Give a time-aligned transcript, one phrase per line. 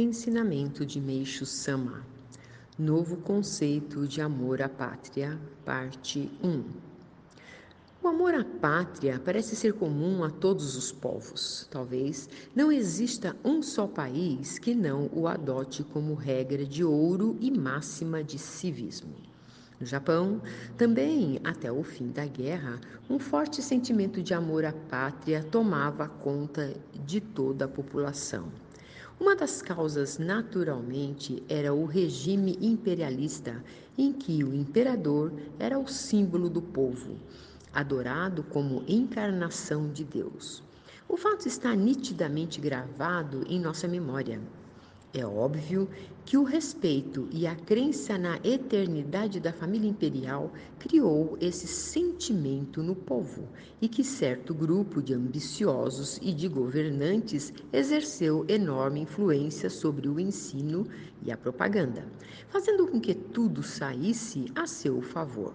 [0.00, 2.06] Ensinamento de Meixo Sama
[2.78, 6.64] Novo conceito de amor à pátria, parte 1
[8.00, 11.66] O amor à pátria parece ser comum a todos os povos.
[11.68, 17.50] Talvez não exista um só país que não o adote como regra de ouro e
[17.50, 19.16] máxima de civismo.
[19.80, 20.40] No Japão,
[20.76, 22.80] também até o fim da guerra,
[23.10, 26.72] um forte sentimento de amor à pátria tomava conta
[27.04, 28.48] de toda a população.
[29.20, 33.64] Uma das causas, naturalmente, era o regime imperialista,
[33.96, 37.16] em que o imperador era o símbolo do povo,
[37.72, 40.62] adorado como encarnação de Deus.
[41.08, 44.40] O fato está nitidamente gravado em nossa memória.
[45.14, 45.88] É óbvio
[46.26, 52.94] que o respeito e a crença na eternidade da família imperial criou esse sentimento no
[52.94, 53.48] povo
[53.80, 60.86] e que certo grupo de ambiciosos e de governantes exerceu enorme influência sobre o ensino
[61.22, 62.04] e a propaganda,
[62.50, 65.54] fazendo com que tudo saísse a seu favor.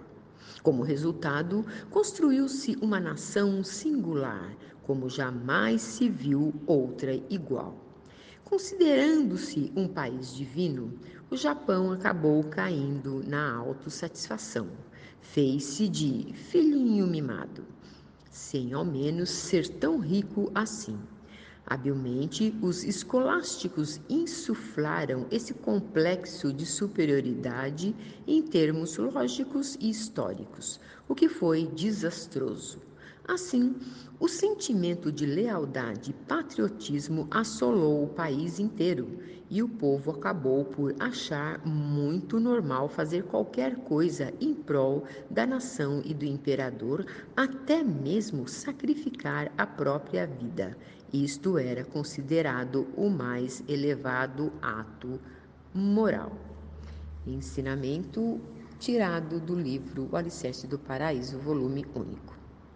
[0.63, 7.92] Como resultado, construiu-se uma nação singular, como jamais se viu outra igual.
[8.53, 10.93] Considerando-se um país divino,
[11.31, 14.69] o Japão acabou caindo na autossatisfação.
[15.19, 17.65] Fez-se de filhinho mimado,
[18.29, 20.99] sem ao menos ser tão rico assim.
[21.65, 27.95] Habilmente, os escolásticos insuflaram esse complexo de superioridade
[28.27, 30.79] em termos lógicos e históricos,
[31.09, 32.92] o que foi desastroso.
[33.25, 33.73] Assim,
[34.19, 39.17] o sentimento de lealdade e patriotismo assolou o país inteiro
[39.49, 46.01] e o povo acabou por achar muito normal fazer qualquer coisa em prol da nação
[46.03, 50.77] e do imperador, até mesmo sacrificar a própria vida.
[51.13, 55.17] Isto era considerado o mais elevado ato
[55.73, 56.33] moral.
[57.25, 58.41] Ensinamento
[58.79, 62.42] tirado do livro O Alicerce do Paraíso, volume único.